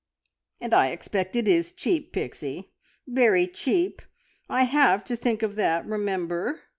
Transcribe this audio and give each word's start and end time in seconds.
"And 0.59 0.73
I 0.73 0.87
expect 0.87 1.35
it 1.35 1.47
is 1.47 1.71
cheap, 1.71 2.11
Pixie. 2.11 2.71
Very 3.07 3.45
cheap! 3.45 4.01
I 4.49 4.63
have, 4.63 5.03
to 5.03 5.15
think 5.15 5.43
of 5.43 5.53
that, 5.57 5.85
remember!" 5.85 6.61